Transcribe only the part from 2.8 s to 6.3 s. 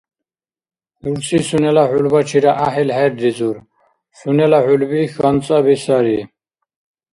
хӀерризур: сунела хӀулби хьанцӀаби сарри.